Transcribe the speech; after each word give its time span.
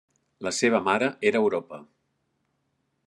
La 0.45 0.53
seva 0.59 0.79
mare 0.87 1.09
era 1.33 1.43
Europa. 1.45 1.81